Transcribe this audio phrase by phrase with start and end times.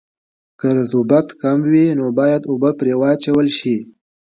[0.59, 3.75] که رطوبت کم وي نو باید اوبه پرې واچول شي